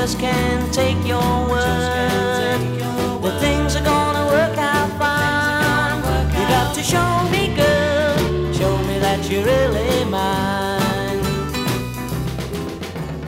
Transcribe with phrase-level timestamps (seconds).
[0.00, 2.60] Just can't take your word
[3.22, 5.98] that things are gonna work out fine.
[6.36, 11.18] You got to show me, girl, show me that you're really mine.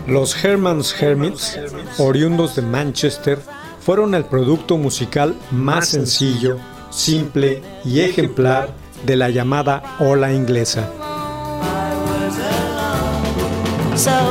[0.06, 1.58] Los Herman's Hermits,
[1.98, 3.40] oriundos de Manchester,
[3.80, 6.58] fueron el producto musical más sencillo,
[6.90, 8.70] simple y ejemplar
[9.04, 10.88] de la llamada ola inglesa.
[13.96, 14.29] So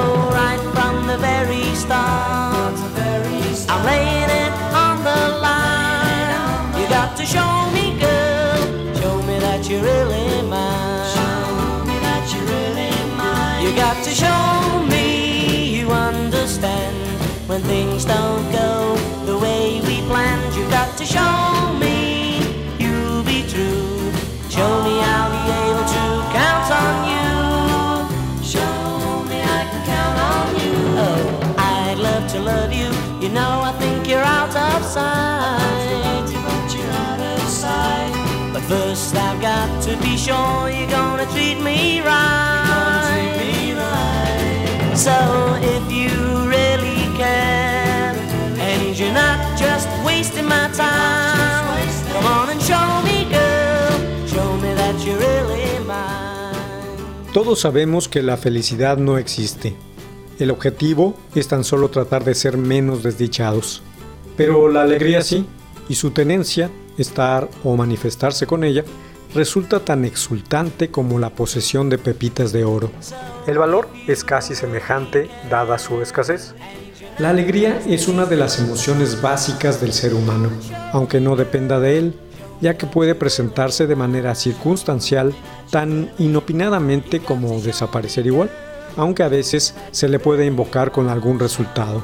[39.97, 43.33] be sure you're gonna treat me right.
[43.37, 44.95] Treat me right.
[44.95, 45.11] So
[45.61, 46.09] if you
[46.47, 48.13] really care,
[48.59, 54.27] and you're not just wasting my time, come on and show me, girl.
[54.27, 57.33] Show me that you're really mine.
[57.33, 59.75] Todos sabemos que la felicidad no existe.
[60.39, 63.81] El objetivo es tan solo tratar de ser menos desdichados.
[64.37, 65.45] Pero la alegría sí,
[65.89, 68.85] y su tenencia, estar o manifestarse con ella,
[69.33, 72.91] resulta tan exultante como la posesión de pepitas de oro.
[73.47, 76.53] El valor es casi semejante dada su escasez.
[77.17, 80.49] La alegría es una de las emociones básicas del ser humano,
[80.93, 82.19] aunque no dependa de él,
[82.61, 85.33] ya que puede presentarse de manera circunstancial
[85.69, 88.49] tan inopinadamente como desaparecer igual,
[88.97, 92.03] aunque a veces se le puede invocar con algún resultado.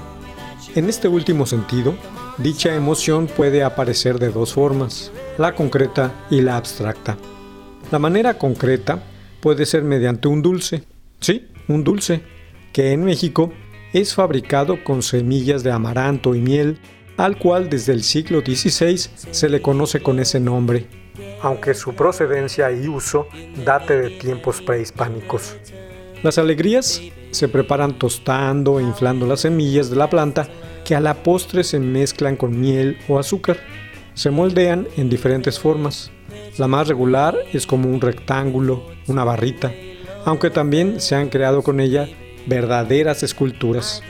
[0.75, 1.95] En este último sentido,
[2.37, 7.17] dicha emoción puede aparecer de dos formas, la concreta y la abstracta.
[7.91, 9.03] La manera concreta
[9.41, 10.83] puede ser mediante un dulce,
[11.19, 12.21] sí, un dulce,
[12.73, 13.53] que en México
[13.93, 16.79] es fabricado con semillas de amaranto y miel,
[17.17, 20.87] al cual desde el siglo XVI se le conoce con ese nombre,
[21.41, 23.27] aunque su procedencia y uso
[23.63, 25.55] date de tiempos prehispánicos.
[26.23, 30.47] Las alegrías se preparan tostando e inflando las semillas de la planta
[30.83, 33.57] que a la postre se mezclan con miel o azúcar.
[34.15, 36.09] Se moldean en diferentes formas.
[36.57, 39.73] La más regular es como un rectángulo, una barrita,
[40.23, 42.07] aunque también se han creado con ella
[42.47, 44.01] verdaderas esculturas.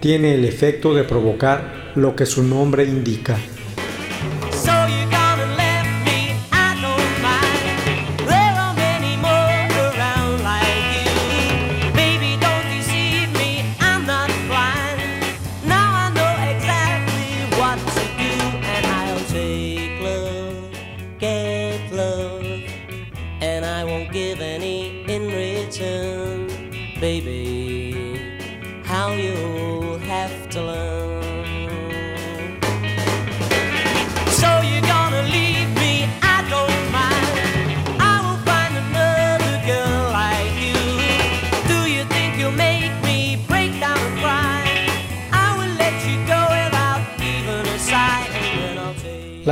[0.00, 3.38] Tiene el efecto de provocar lo que su nombre indica.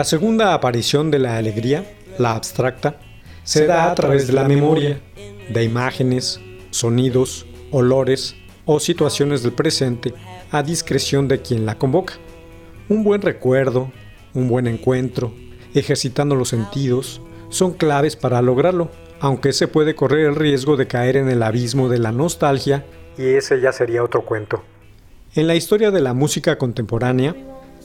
[0.04, 1.82] La segunda aparición de la alegría,
[2.18, 2.98] la abstracta,
[3.42, 5.00] se da a través de la memoria,
[5.48, 8.36] de imágenes, sonidos, olores
[8.66, 10.12] o situaciones del presente
[10.50, 12.18] a discreción de quien la convoca.
[12.90, 13.90] Un buen recuerdo,
[14.34, 15.32] un buen encuentro,
[15.72, 18.90] ejercitando los sentidos, son claves para lograrlo,
[19.20, 22.84] aunque se puede correr el riesgo de caer en el abismo de la nostalgia
[23.16, 24.62] y ese ya sería otro cuento.
[25.34, 27.34] En la historia de la música contemporánea,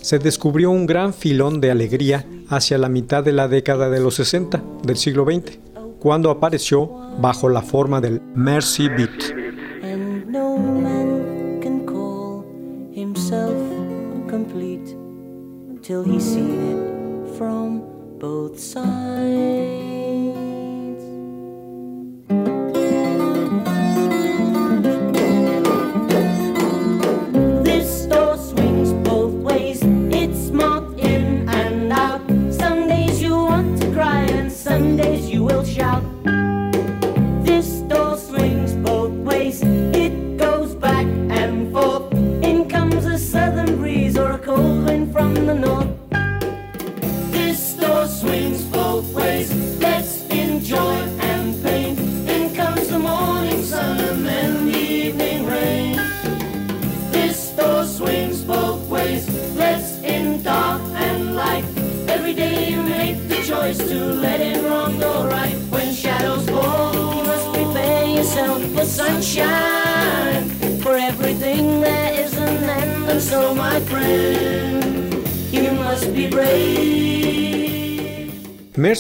[0.02, 4.16] se descubrió un gran filón de alegría hacia la mitad de la década de los
[4.16, 5.60] 60 del siglo XX,
[6.00, 9.40] cuando apareció bajo la forma del Mercy Beat.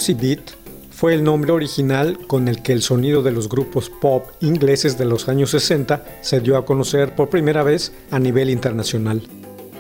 [0.10, 0.52] Mercy Beat
[0.90, 5.06] fue el nombre original con el que el sonido de los grupos pop ingleses de
[5.06, 9.22] los años 60 se dio a conocer por primera vez a nivel internacional.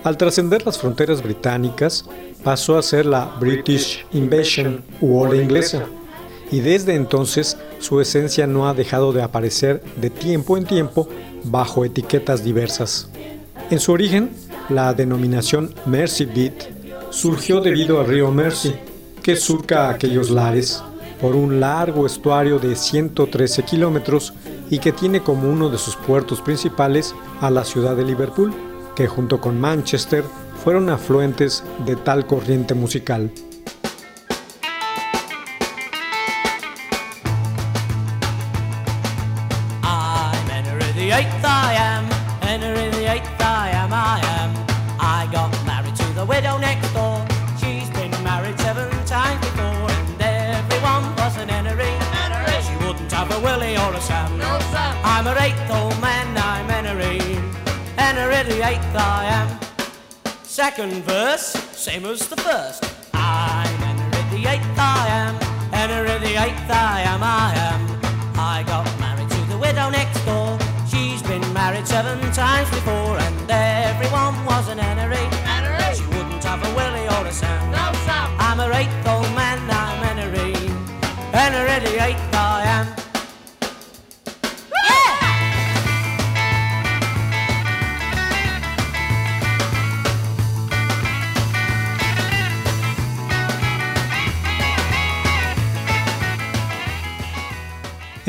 [0.03, 2.05] Al trascender las fronteras británicas,
[2.43, 5.87] pasó a ser la British Invasion u ola inglesa,
[6.51, 11.09] y desde entonces su esencia no ha dejado de aparecer de tiempo en tiempo
[11.45, 13.09] bajo etiquetas diversas.
[13.71, 14.29] En su origen,
[14.69, 16.69] la denominación Mercy Beat
[17.09, 18.88] surgió debido al río Mersey,
[19.21, 20.83] que surca aquellos lares
[21.19, 24.33] por un largo estuario de 113 kilómetros
[24.69, 28.53] y que tiene como uno de sus puertos principales a la ciudad de Liverpool,
[28.95, 30.23] que junto con Manchester
[30.63, 33.31] fueron afluentes de tal corriente musical.
[60.59, 62.83] Second verse, same as the first.
[63.13, 65.35] I'm Henry the Eighth, I am.
[65.71, 67.81] Henry the Eighth, I am, I am.
[68.37, 70.59] I got married to the widow next door.
[70.85, 75.38] She's been married seven times before, and everyone was an Henry.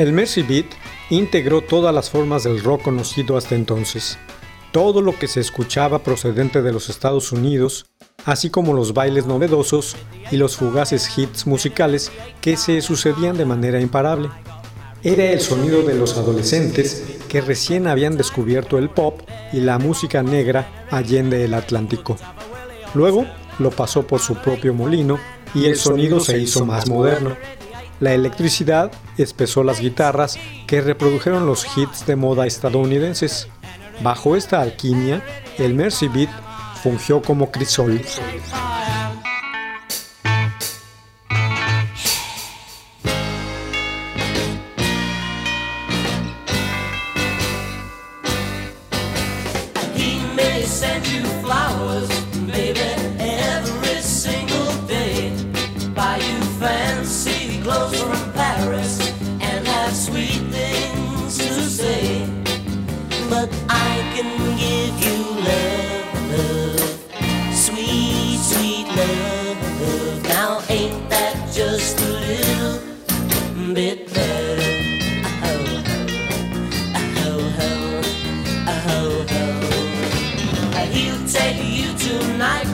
[0.01, 0.65] El Mercy Beat
[1.11, 4.17] integró todas las formas del rock conocido hasta entonces,
[4.71, 7.85] todo lo que se escuchaba procedente de los Estados Unidos,
[8.25, 9.95] así como los bailes novedosos
[10.31, 12.11] y los fugaces hits musicales
[12.41, 14.29] que se sucedían de manera imparable.
[15.03, 19.21] Era el sonido de los adolescentes que recién habían descubierto el pop
[19.53, 22.17] y la música negra allende el Atlántico.
[22.95, 23.27] Luego
[23.59, 25.19] lo pasó por su propio molino
[25.53, 27.37] y el sonido se hizo más moderno.
[28.01, 33.47] La electricidad espesó las guitarras que reprodujeron los hits de moda estadounidenses.
[34.01, 35.23] Bajo esta alquimia,
[35.59, 36.31] el Mercy Beat
[36.81, 38.01] fungió como crisol.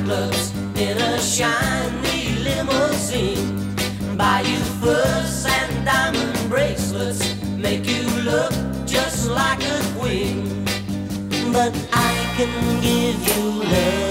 [0.09, 3.75] In a shiny limousine.
[4.15, 8.53] Buy you furs and diamond bracelets, make you look
[8.85, 10.63] just like a queen.
[11.51, 14.06] But I can give you love,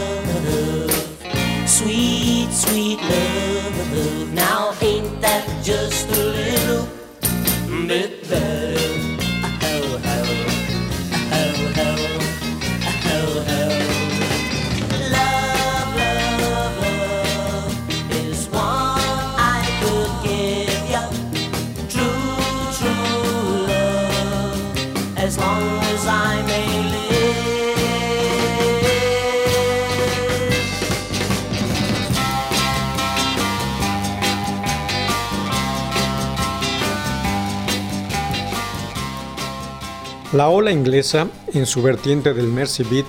[40.32, 43.06] La ola inglesa, en su vertiente del Mercy Beat,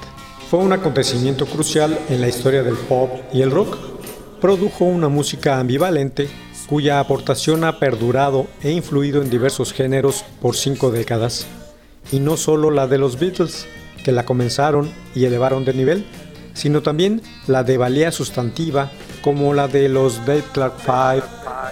[0.51, 3.75] fue un acontecimiento crucial en la historia del pop y el rock.
[4.39, 6.29] Produjo una música ambivalente
[6.67, 11.47] cuya aportación ha perdurado e influido en diversos géneros por cinco décadas.
[12.11, 13.65] Y no solo la de los Beatles,
[14.03, 16.05] que la comenzaron y elevaron de nivel,
[16.53, 21.23] sino también la de valía sustantiva como la de los Dave Clark Five,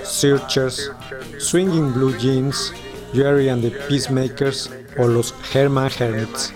[0.04, 0.92] Searchers,
[1.38, 2.74] Swinging Blue Jeans,
[3.16, 6.54] Jerry and the Peacemakers o los Herman Hermits.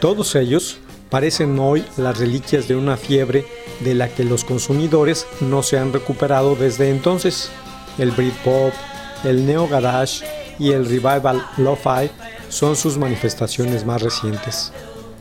[0.00, 3.46] Todos ellos parecen hoy las reliquias de una fiebre
[3.80, 7.50] de la que los consumidores no se han recuperado desde entonces.
[7.98, 8.72] El Britpop,
[9.22, 10.24] el Neo Garage
[10.58, 12.10] y el Revival Lo-Fi
[12.48, 14.72] son sus manifestaciones más recientes.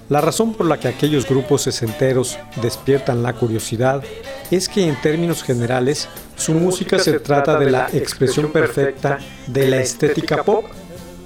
[0.10, 4.04] La razón por la que aquellos grupos sesenteros despiertan la curiosidad
[4.52, 9.78] es que en términos generales su música se trata de la expresión perfecta de la
[9.78, 10.66] estética pop.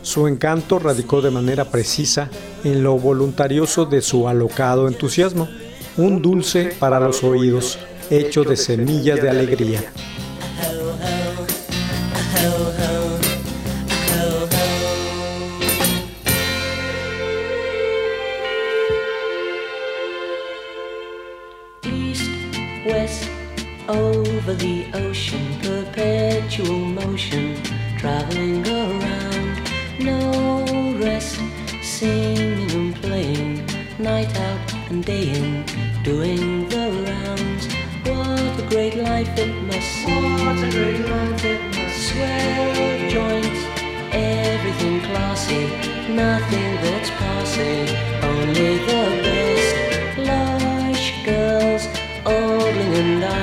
[0.03, 2.29] Su encanto radicó de manera precisa
[2.63, 5.49] en lo voluntarioso de su alocado entusiasmo,
[5.97, 7.79] un dulce para los oídos,
[8.09, 9.91] hecho de semillas de alegría.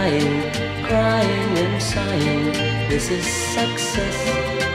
[0.05, 2.53] And dying, crying and sighing.
[2.89, 4.19] This is success.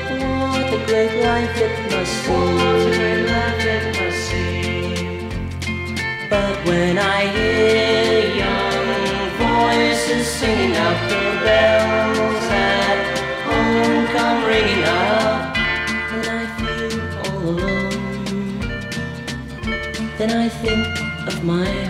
[0.10, 2.34] What a great life it must seem.
[2.34, 5.30] What a great life it must seem.
[6.30, 13.00] But when I hear young voices singing out the bells at
[13.48, 15.54] home come ringing out,
[16.12, 18.60] then I feel all alone.
[20.18, 20.88] Then I think
[21.28, 21.89] of my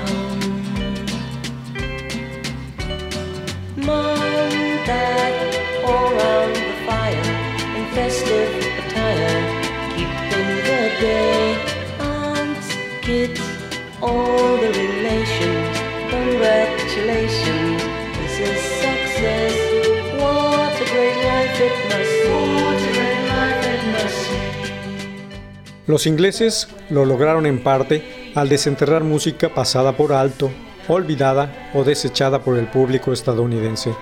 [25.89, 30.51] Los ingleses lo lograron en parte al desenterrar música pasada por alto,
[30.89, 33.95] olvidada o desechada por el público estadounidense,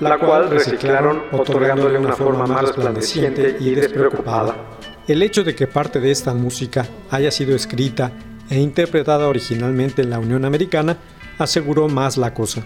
[0.00, 4.56] la cual reciclaron otorgándole una forma más resplandeciente y despreocupada.
[5.06, 8.12] El hecho de que parte de esta música haya sido escrita
[8.50, 10.98] e interpretada originalmente en la Unión Americana
[11.38, 12.64] aseguró más la cosa.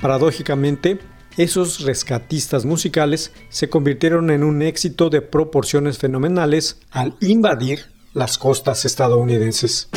[0.00, 0.98] Paradójicamente,
[1.36, 8.84] esos rescatistas musicales se convirtieron en un éxito de proporciones fenomenales al invadir las costas
[8.84, 9.88] estadounidenses.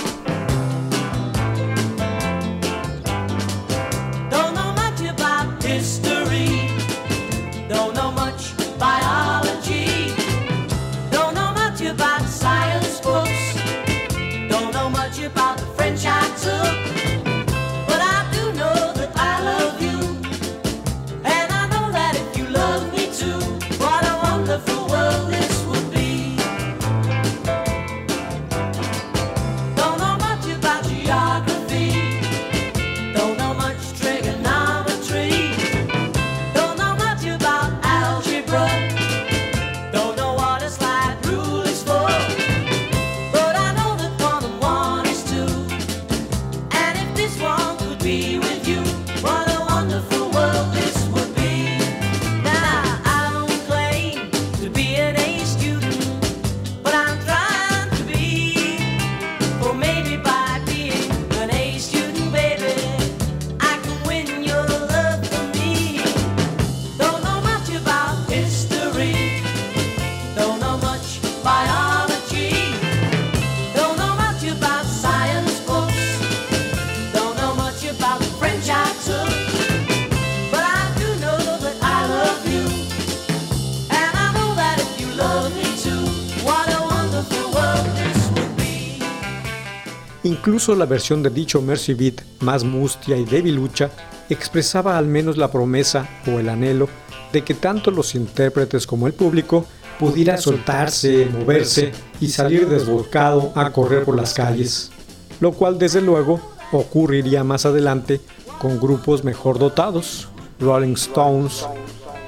[90.28, 93.90] Incluso la versión de dicho Mercy Beat, más mustia y debilucha,
[94.30, 96.90] expresaba al menos la promesa o el anhelo
[97.32, 99.66] de que tanto los intérpretes como el público
[99.98, 104.92] pudiera soltarse, moverse y salir desbocado a correr por las calles,
[105.40, 106.42] lo cual desde luego
[106.74, 108.20] ocurriría más adelante
[108.60, 110.28] con grupos mejor dotados,
[110.60, 111.66] Rolling Stones,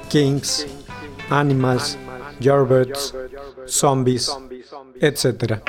[0.08, 0.66] Kings,
[1.28, 1.98] Animals,
[2.40, 3.14] Yardbirds,
[3.66, 4.34] Zombies,
[5.02, 5.60] etc.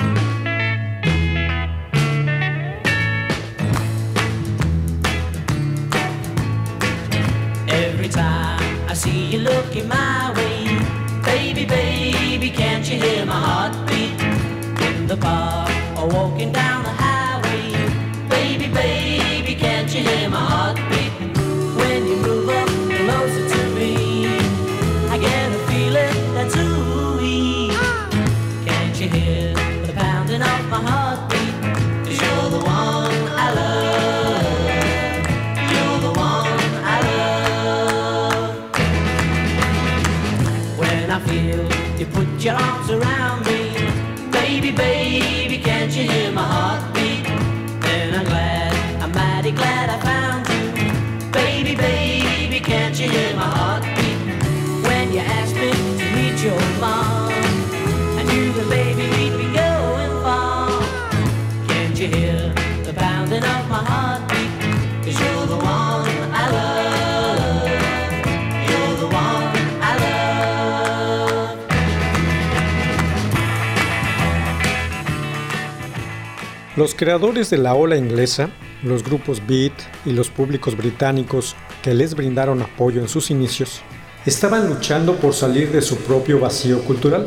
[77.02, 78.52] creadores de la ola inglesa,
[78.84, 79.74] los grupos Beat
[80.06, 83.82] y los públicos británicos que les brindaron apoyo en sus inicios,
[84.24, 87.26] estaban luchando por salir de su propio vacío cultural.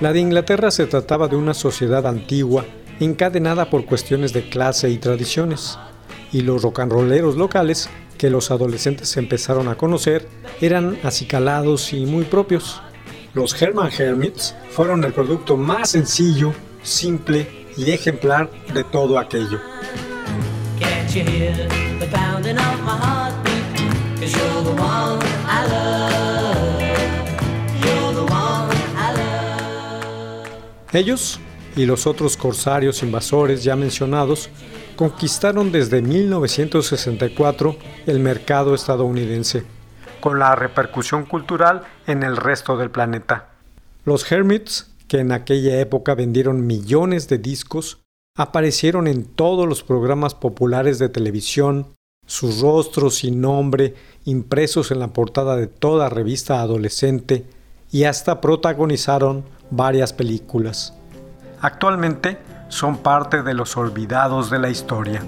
[0.00, 2.64] La de Inglaterra se trataba de una sociedad antigua,
[3.00, 5.76] encadenada por cuestiones de clase y tradiciones,
[6.30, 10.28] y los rocanroleros locales que los adolescentes empezaron a conocer
[10.60, 12.80] eran acicalados y muy propios.
[13.34, 16.52] Los Herman Hermits fueron el producto más sencillo,
[16.84, 19.58] simple y ejemplar de todo aquello.
[30.92, 31.40] Ellos
[31.76, 34.50] y los otros corsarios invasores ya mencionados
[34.96, 39.64] conquistaron desde 1964 el mercado estadounidense,
[40.20, 43.48] con la repercusión cultural en el resto del planeta.
[44.04, 47.98] Los Hermits, que en aquella época vendieron millones de discos,
[48.36, 51.96] aparecieron en todos los programas populares de televisión,
[52.28, 57.44] sus rostros y nombre impresos en la portada de toda revista adolescente
[57.90, 59.42] y hasta protagonizaron
[59.72, 60.94] varias películas.
[61.60, 65.24] Actualmente son parte de los olvidados de la historia.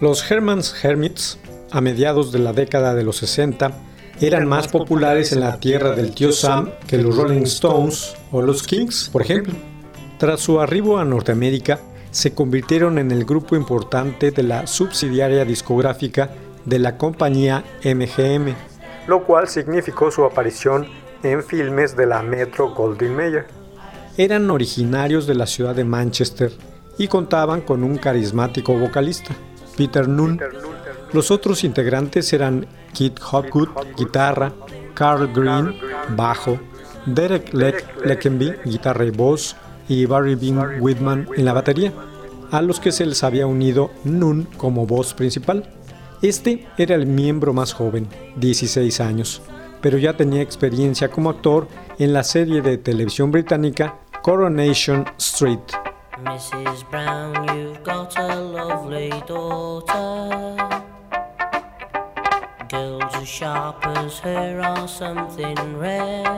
[0.00, 1.40] Los Hermans Hermits,
[1.72, 3.72] a mediados de la década de los 60,
[4.20, 8.62] eran más populares en la tierra del tío Sam que los Rolling Stones o los
[8.62, 9.54] Kings, por ejemplo.
[10.18, 11.80] Tras su arribo a Norteamérica,
[12.12, 16.30] se convirtieron en el grupo importante de la subsidiaria discográfica
[16.64, 18.54] de la compañía MGM,
[19.08, 20.86] lo cual significó su aparición
[21.24, 23.46] en filmes de la Metro Goldwyn Mayer.
[24.16, 26.52] Eran originarios de la ciudad de Manchester
[26.98, 29.34] y contaban con un carismático vocalista,
[29.78, 30.40] Peter Nunn.
[31.12, 34.52] Los otros integrantes eran Kit Hopgood, guitarra,
[34.92, 35.72] Carl Green,
[36.16, 36.58] bajo,
[37.06, 39.54] Derek Leckenby, guitarra y voz,
[39.88, 41.92] y Barry Bean Whitman en la batería,
[42.50, 45.70] a los que se les había unido Nunn como voz principal.
[46.22, 49.40] Este era el miembro más joven, 16 años,
[49.80, 51.68] pero ya tenía experiencia como actor
[52.00, 55.87] en la serie de televisión británica Coronation Street.
[56.24, 56.88] Mrs.
[56.90, 60.56] Brown, you've got a lovely daughter.
[62.68, 66.36] Girls as sharp as her are something rare.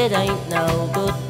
[0.00, 1.29] It ain't no good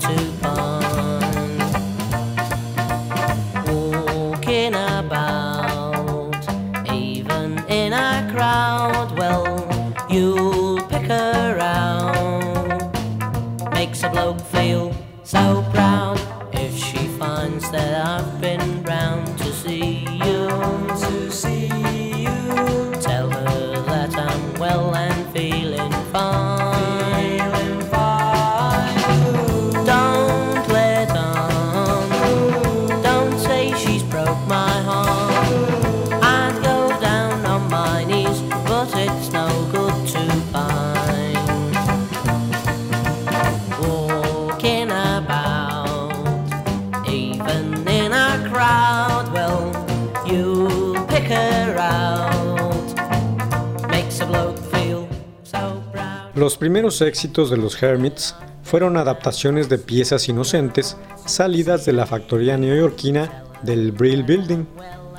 [56.61, 60.95] primeros éxitos de los Hermits fueron adaptaciones de piezas inocentes
[61.25, 64.67] salidas de la factoría neoyorquina del Brill Building.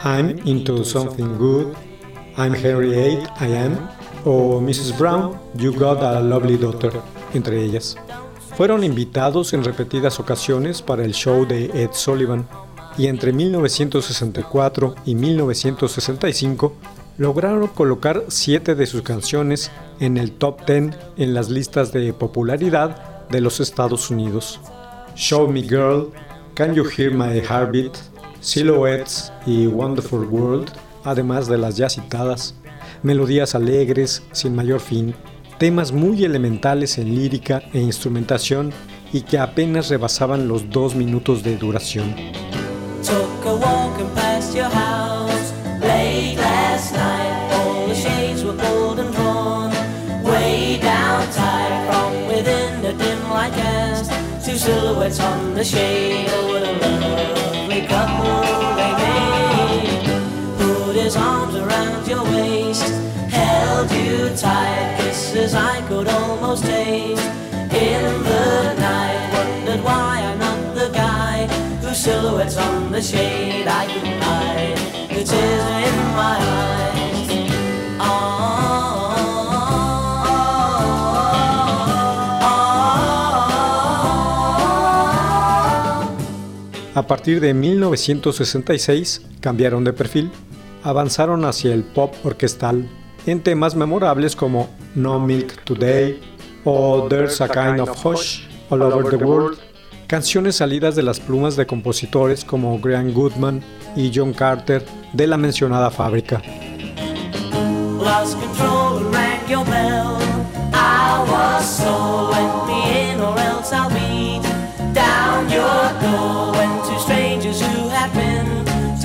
[0.06, 1.74] I'm into something good,
[2.38, 3.90] I'm Henry VIII, I am,
[4.24, 4.96] o Mrs.
[5.00, 6.94] Brown, You Got a Lovely Daughter,
[7.34, 7.98] entre ellas.
[8.56, 12.48] Fueron invitados en repetidas ocasiones para el show de Ed Sullivan
[13.00, 16.74] y entre 1964 y 1965
[17.18, 19.72] lograron colocar siete de sus canciones
[20.02, 24.60] en el top 10 en las listas de popularidad de los Estados Unidos.
[25.16, 26.10] Show Me Girl,
[26.56, 27.96] Can You Hear My Heartbeat,
[28.42, 30.72] Silhouettes y Wonderful World,
[31.04, 32.56] además de las ya citadas,
[33.04, 35.14] melodías alegres, sin mayor fin,
[35.60, 38.74] temas muy elementales en lírica e instrumentación
[39.14, 42.16] y que apenas rebasaban los dos minutos de duración.
[54.72, 56.28] Silhouettes on the shade.
[56.30, 58.38] Oh, what a lovely couple
[58.80, 60.04] they made.
[60.60, 62.88] Put his arms around your waist,
[63.30, 64.96] held you tight.
[65.00, 67.28] Kisses I could almost taste
[67.90, 69.22] in the night.
[69.36, 71.48] Wondered why I'm not the guy
[71.82, 74.78] whose silhouettes on the shade I can hide.
[75.10, 76.71] The tears in my eyes.
[87.02, 90.30] A partir de 1966 cambiaron de perfil,
[90.84, 92.88] avanzaron hacia el pop orquestal
[93.26, 96.22] en temas memorables como No Milk Today
[96.64, 99.58] o There's a Kind of Hush All Over the World,
[100.06, 103.64] canciones salidas de las plumas de compositores como Graham Goodman
[103.96, 106.40] y John Carter de la mencionada fábrica.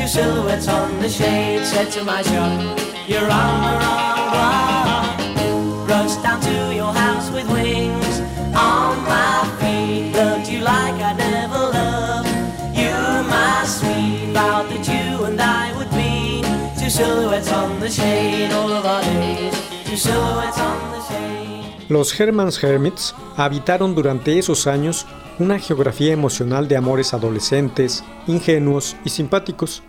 [0.07, 2.23] Two silhouettes on the shade said to my
[3.09, 5.16] You're on the wrong.
[5.88, 8.21] Rushed down to your house with wings
[8.55, 10.14] on my feet.
[10.49, 11.59] You like I never
[12.77, 16.42] you, that you and I would be
[16.79, 19.55] two silhouettes on the shade all of our days.
[21.88, 25.07] Los Herman's Hermits habitaron durante esos años
[25.38, 29.83] una geografía emocional de amores adolescentes, ingenuos y simpáticos.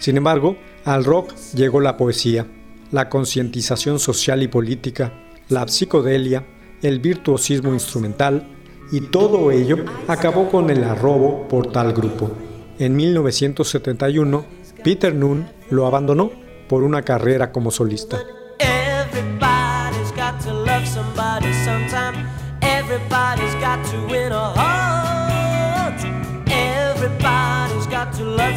[0.00, 2.46] Sin embargo, al rock llegó la poesía,
[2.90, 5.12] la concientización social y política,
[5.50, 6.46] la psicodelia,
[6.82, 8.48] el virtuosismo instrumental
[8.90, 12.32] y todo ello acabó con el arrobo por tal grupo.
[12.78, 14.44] En 1971,
[14.82, 16.32] Peter Noon lo abandonó
[16.66, 18.18] por una carrera como solista.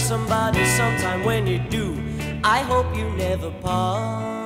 [0.04, 1.24] Somebody sometime.
[1.24, 1.98] When you do,
[2.44, 4.43] I hope you never part.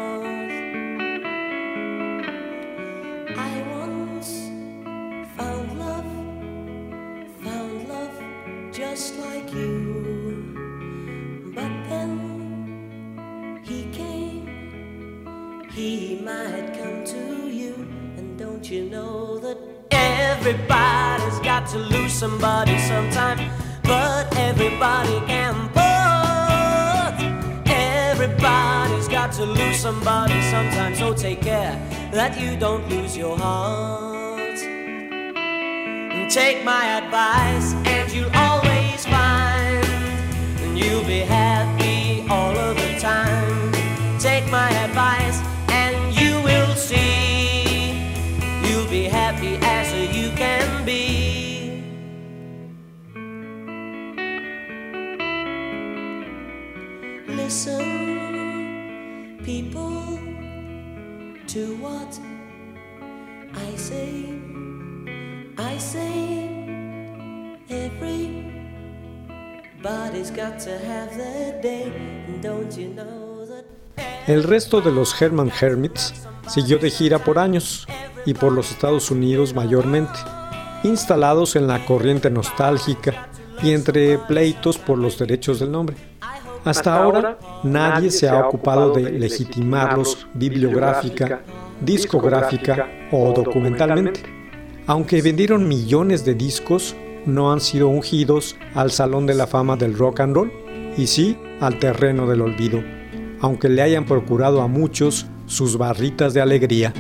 [29.38, 31.76] To lose somebody sometimes, So take care
[32.12, 34.58] that you don't lose your heart.
[36.28, 39.86] Take my advice, and you'll always find
[40.63, 43.71] and you'll be happy all of the time.
[44.19, 47.91] Take my advice, and you will see
[48.65, 51.84] you'll be happy as you can be.
[57.28, 58.07] Listen,
[59.47, 60.19] people,
[61.47, 62.19] to what
[63.55, 64.25] I say.
[65.57, 66.57] I say
[70.36, 71.91] got to have their day?
[74.27, 76.13] El resto de los Herman Hermits
[76.47, 77.88] siguió de gira por años
[78.25, 80.19] y por los Estados Unidos mayormente,
[80.83, 83.29] instalados en la corriente nostálgica
[83.63, 85.95] y entre pleitos por los derechos del nombre.
[86.67, 91.41] Hasta ahora, nadie se ha ocupado de legitimarlos bibliográfica,
[91.80, 94.21] discográfica o documentalmente.
[94.86, 96.93] Aunque vendieron millones de discos,
[97.25, 100.51] no han sido ungidos al Salón de la Fama del Rock and Roll
[100.97, 102.84] y sí al terreno del olvido,
[103.39, 106.93] aunque le hayan procurado a muchos sus barritas de alegría.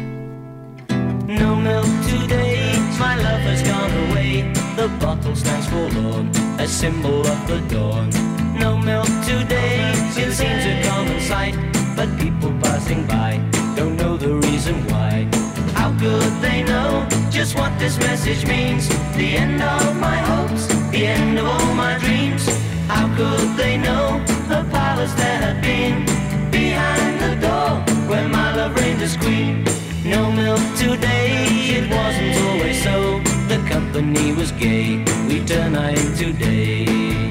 [1.27, 4.49] No milk today, my love has gone away.
[4.77, 8.36] The bottle stands forlorn, a symbol of the dawn.
[8.59, 11.55] No milk today, it seems a common sight,
[11.95, 13.39] but people passing by
[13.75, 15.27] don't know the reason why.
[15.73, 18.89] How could they know just what this message means?
[19.15, 22.47] The end of my hopes, the end of all my dreams.
[22.87, 26.05] How could they know the palace that had been
[26.49, 27.69] behind the door
[28.09, 29.63] where my love reigned as queen?
[30.03, 31.45] No milk today,
[31.77, 33.19] it wasn't always so.
[33.47, 37.26] The company was gay, we turn night today.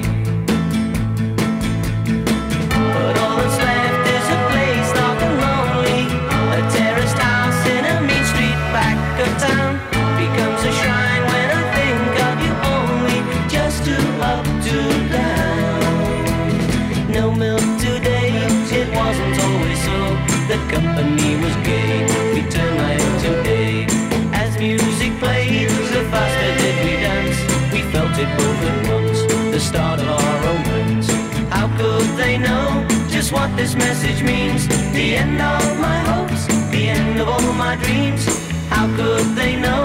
[33.47, 34.67] What this message means?
[34.93, 38.25] The end of my hopes, the end of all my dreams.
[38.69, 39.83] How could they know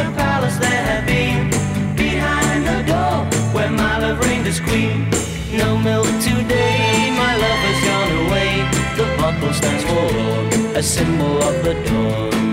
[0.00, 1.50] a palace there had been
[1.96, 3.16] behind the door
[3.54, 5.10] where my love reigned as queen?
[5.52, 8.52] No milk today, my love has gone away.
[8.98, 12.51] The bottle stands forlorn, a symbol of the dawn.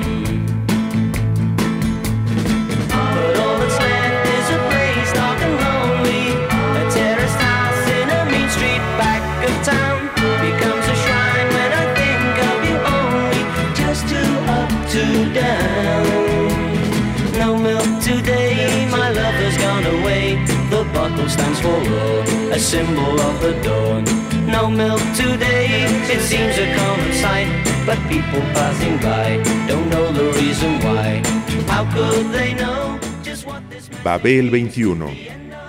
[21.30, 24.04] Stands for love, a symbol of the dawn.
[24.48, 27.48] No milk today, it seems a common sight.
[27.86, 31.22] But people passing by don't know the reason why.
[31.68, 35.06] How could they know just what this Babel 21,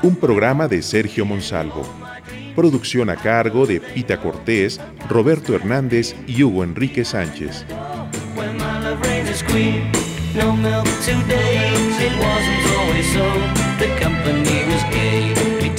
[0.03, 1.83] un programa de Sergio Monsalvo.
[2.57, 7.65] Producción a cargo de Pita Cortés, Roberto Hernández y Hugo Enrique Sánchez.
[10.33, 13.27] No milk today, it wasn't always so.
[13.81, 15.20] The company was gay,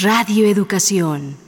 [0.00, 1.41] Radio Educación.